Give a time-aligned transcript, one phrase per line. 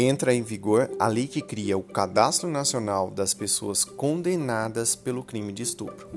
[0.00, 5.52] entra em vigor a lei que cria o Cadastro Nacional das Pessoas Condenadas pelo Crime
[5.52, 6.08] de Estupro.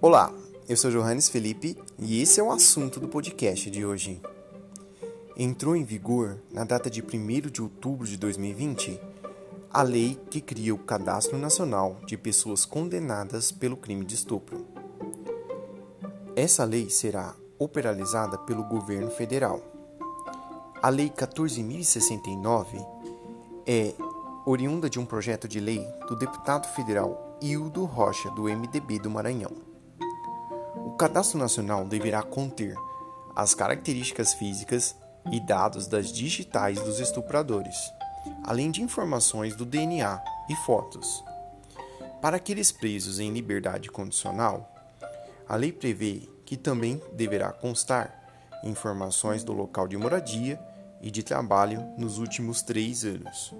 [0.00, 0.32] Olá,
[0.66, 4.20] eu sou Johannes Felipe e esse é o assunto do podcast de hoje.
[5.36, 8.98] Entrou em vigor, na data de 1 de outubro de 2020,
[9.70, 14.64] a lei que cria o Cadastro Nacional de Pessoas Condenadas pelo Crime de Estupro.
[16.34, 19.77] Essa lei será operalizada pelo governo federal
[20.80, 22.86] a Lei 14.069
[23.66, 23.94] é
[24.46, 29.50] oriunda de um projeto de lei do deputado federal Hildo Rocha, do MDB do Maranhão.
[30.76, 32.76] O Cadastro Nacional deverá conter
[33.34, 34.94] as características físicas
[35.32, 37.76] e dados das digitais dos estupradores,
[38.44, 41.24] além de informações do DNA e fotos.
[42.22, 44.72] Para aqueles presos em liberdade condicional,
[45.48, 48.27] a lei prevê que também deverá constar
[48.64, 50.60] informações do local de moradia
[51.00, 53.54] e de trabalho nos últimos três anos.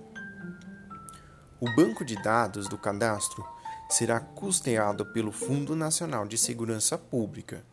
[1.60, 3.44] O banco de dados do cadastro
[3.88, 7.64] será custeado pelo Fundo Nacional de Segurança Pública,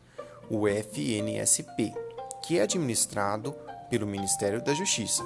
[0.49, 1.93] o FNSP,
[2.43, 3.55] que é administrado
[3.89, 5.23] pelo Ministério da Justiça.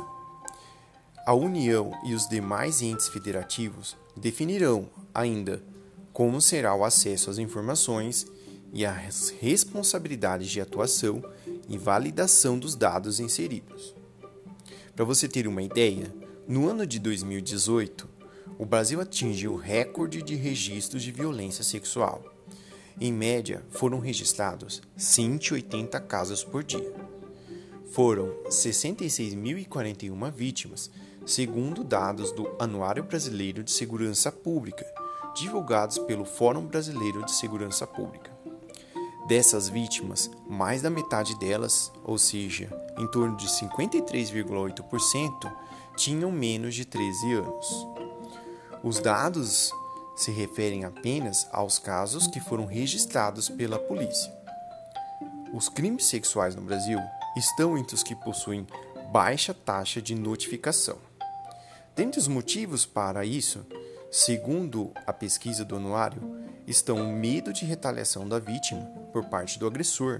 [1.26, 5.62] A União e os demais entes federativos definirão ainda
[6.12, 8.26] como será o acesso às informações
[8.74, 11.24] e as responsabilidades de atuação
[11.70, 13.96] e validação dos dados inseridos.
[14.96, 16.14] Para você ter uma ideia,
[16.48, 18.10] no ano de 2018,
[18.58, 22.26] o Brasil atingiu o recorde de registros de violência sexual.
[23.00, 26.94] Em média, foram registrados 180 casos por dia.
[27.92, 30.92] Foram 66.041 vítimas,
[31.26, 34.86] segundo dados do Anuário Brasileiro de Segurança Pública,
[35.36, 38.39] divulgados pelo Fórum Brasileiro de Segurança Pública.
[39.30, 45.54] Dessas vítimas, mais da metade delas, ou seja, em torno de 53,8%,
[45.96, 47.88] tinham menos de 13 anos.
[48.84, 49.72] Os dados
[50.16, 54.36] se referem apenas aos casos que foram registrados pela polícia.
[55.54, 57.00] Os crimes sexuais no Brasil
[57.38, 58.66] estão entre os que possuem
[59.12, 60.98] baixa taxa de notificação.
[61.96, 63.64] Dentre os motivos para isso,
[64.10, 66.39] segundo a pesquisa do anuário,
[66.70, 68.82] estão o medo de retaliação da vítima
[69.12, 70.20] por parte do agressor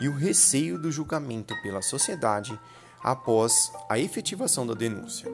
[0.00, 2.58] e o receio do julgamento pela sociedade
[3.02, 5.30] após a efetivação da denúncia.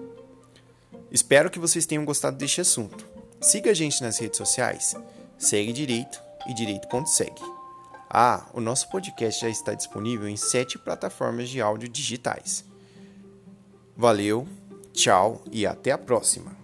[1.10, 3.06] Espero que vocês tenham gostado deste assunto.
[3.40, 4.96] Siga a gente nas redes sociais,
[5.36, 7.42] segue direito e direito.segue.
[8.08, 12.64] Ah, o nosso podcast já está disponível em sete plataformas de áudio digitais.
[13.96, 14.48] Valeu,
[14.92, 16.63] tchau e até a próxima!